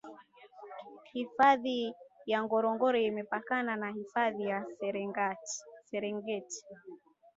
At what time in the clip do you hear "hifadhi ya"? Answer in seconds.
1.11-2.43, 3.91-4.65